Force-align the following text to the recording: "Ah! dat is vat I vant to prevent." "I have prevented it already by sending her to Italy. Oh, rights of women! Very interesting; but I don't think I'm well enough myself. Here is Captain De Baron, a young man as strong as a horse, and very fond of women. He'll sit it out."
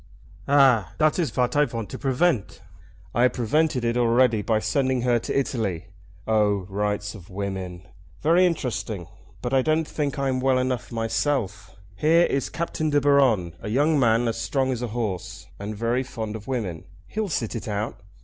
"Ah! 0.47 0.93
dat 0.97 1.19
is 1.19 1.29
vat 1.29 1.55
I 1.55 1.65
vant 1.65 1.87
to 1.91 1.99
prevent." 1.99 2.59
"I 3.13 3.21
have 3.21 3.33
prevented 3.33 3.85
it 3.85 3.95
already 3.95 4.41
by 4.41 4.57
sending 4.57 5.03
her 5.03 5.19
to 5.19 5.39
Italy. 5.39 5.89
Oh, 6.25 6.65
rights 6.69 7.13
of 7.13 7.29
women! 7.29 7.87
Very 8.19 8.47
interesting; 8.47 9.07
but 9.43 9.53
I 9.53 9.61
don't 9.61 9.87
think 9.87 10.17
I'm 10.17 10.39
well 10.39 10.57
enough 10.57 10.91
myself. 10.91 11.75
Here 11.95 12.23
is 12.25 12.49
Captain 12.49 12.89
De 12.89 12.99
Baron, 12.99 13.53
a 13.61 13.69
young 13.69 13.99
man 13.99 14.27
as 14.27 14.41
strong 14.41 14.71
as 14.71 14.81
a 14.81 14.87
horse, 14.87 15.45
and 15.59 15.75
very 15.77 16.01
fond 16.01 16.35
of 16.35 16.47
women. 16.47 16.85
He'll 17.05 17.29
sit 17.29 17.55
it 17.55 17.67
out." 17.67 18.01